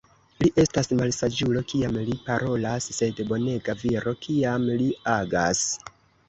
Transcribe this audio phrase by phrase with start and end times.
[0.43, 4.89] Li estas malsaĝulo, kiam li parolas, sed bonega viro, kiam li
[5.19, 5.63] agas.